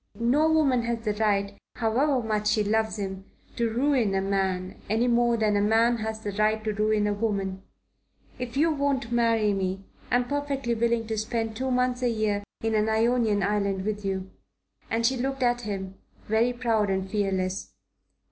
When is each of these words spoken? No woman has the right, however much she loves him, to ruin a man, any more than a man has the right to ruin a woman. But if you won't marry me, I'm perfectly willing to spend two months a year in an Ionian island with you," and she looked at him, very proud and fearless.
No 0.19 0.51
woman 0.51 0.81
has 0.85 1.05
the 1.05 1.13
right, 1.13 1.55
however 1.75 2.23
much 2.23 2.47
she 2.47 2.63
loves 2.63 2.97
him, 2.97 3.23
to 3.55 3.69
ruin 3.69 4.15
a 4.15 4.21
man, 4.21 4.81
any 4.89 5.07
more 5.07 5.37
than 5.37 5.55
a 5.55 5.61
man 5.61 5.97
has 5.97 6.21
the 6.21 6.31
right 6.31 6.63
to 6.63 6.73
ruin 6.73 7.05
a 7.05 7.13
woman. 7.13 7.61
But 8.35 8.47
if 8.47 8.57
you 8.57 8.71
won't 8.71 9.11
marry 9.11 9.53
me, 9.53 9.83
I'm 10.09 10.25
perfectly 10.27 10.73
willing 10.73 11.05
to 11.05 11.19
spend 11.19 11.55
two 11.55 11.69
months 11.69 12.01
a 12.01 12.09
year 12.09 12.43
in 12.63 12.73
an 12.73 12.89
Ionian 12.89 13.43
island 13.43 13.85
with 13.85 14.03
you," 14.03 14.31
and 14.89 15.05
she 15.05 15.17
looked 15.17 15.43
at 15.43 15.61
him, 15.61 15.93
very 16.27 16.51
proud 16.51 16.89
and 16.89 17.07
fearless. 17.07 17.75